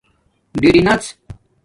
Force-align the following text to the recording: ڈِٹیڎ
ڈِٹیڎ 0.61 1.01